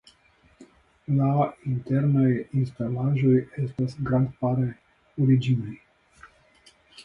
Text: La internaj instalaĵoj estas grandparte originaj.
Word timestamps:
La 1.19 1.33
internaj 1.73 2.25
instalaĵoj 2.61 3.35
estas 3.67 3.95
grandparte 4.09 4.69
originaj. 5.27 5.79